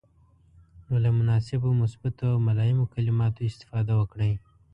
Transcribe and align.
نو 0.87 0.95
له 1.03 1.09
مناسبو، 1.19 1.69
مثبتو 1.81 2.23
او 2.33 2.37
ملایمو 2.47 2.91
کلماتو 2.93 3.47
استفاده 3.49 3.93
وکړئ. 3.99 4.33